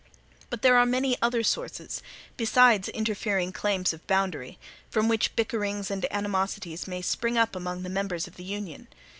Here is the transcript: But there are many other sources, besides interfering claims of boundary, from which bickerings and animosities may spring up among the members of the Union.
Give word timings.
But 0.49 0.63
there 0.63 0.77
are 0.79 0.85
many 0.87 1.15
other 1.21 1.43
sources, 1.43 2.01
besides 2.35 2.89
interfering 2.89 3.51
claims 3.51 3.93
of 3.93 4.07
boundary, 4.07 4.57
from 4.89 5.07
which 5.07 5.35
bickerings 5.35 5.91
and 5.91 6.07
animosities 6.11 6.87
may 6.87 7.03
spring 7.03 7.37
up 7.37 7.55
among 7.55 7.83
the 7.83 7.87
members 7.87 8.25
of 8.25 8.35
the 8.35 8.43
Union. 8.43 8.87